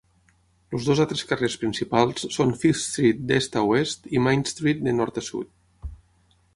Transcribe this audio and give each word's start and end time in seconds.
Els 0.77 0.87
dos 0.87 1.01
altres 1.03 1.21
carrers 1.31 1.57
principals 1.65 2.25
són 2.37 2.55
Fifth 2.63 2.81
Street 2.87 3.23
d"est 3.33 3.61
a 3.63 3.67
oest 3.77 4.13
i 4.17 4.27
Main 4.31 4.45
Street 4.57 4.85
de 4.89 4.99
nord 5.03 5.25
a 5.25 5.29
sud. 5.33 5.91